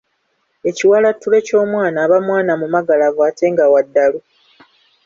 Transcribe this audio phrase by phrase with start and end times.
[0.69, 4.19] Ekiwalattule ky'omwana aba mwana mumagalavu ate nga wa ddalu.